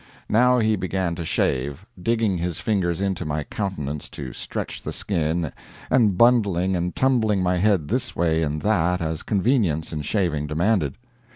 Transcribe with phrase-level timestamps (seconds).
[0.29, 5.51] Now he began to shave, digging his fingers into my countenance to stretch the skin
[5.91, 10.95] and bundling and tumbling my head this way and that as convenience in shaving demanded.